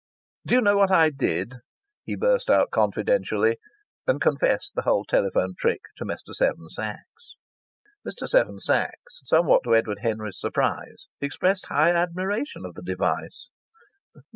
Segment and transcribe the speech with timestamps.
[0.47, 1.57] "Do you know what I did?"
[2.05, 3.57] he burst out confidentially,
[4.07, 6.33] and confessed the whole telephone trick to Mr.
[6.33, 7.35] Seven Sachs.
[8.03, 8.27] Mr.
[8.27, 13.51] Seven Sachs, somewhat to Edward Henry's surprise, expressed high admiration of the device.